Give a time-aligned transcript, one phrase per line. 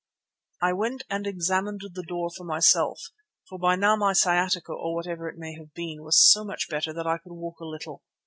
[0.63, 2.99] I went and examined the door for myself,
[3.47, 6.91] for by now my sciatica, or whatever it may have been, was so much better
[6.91, 8.01] that I could walk a little.